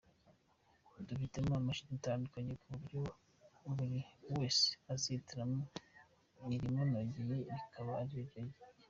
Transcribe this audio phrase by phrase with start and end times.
[1.07, 3.01] Dufitemo amashami atandukanye ku buryo
[3.75, 3.99] buri
[4.35, 5.59] wese azihitiramo
[6.55, 8.61] irimunogeye rikaba ari ryo yiga”.